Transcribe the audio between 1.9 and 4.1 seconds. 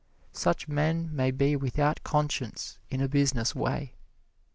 conscience in a business way.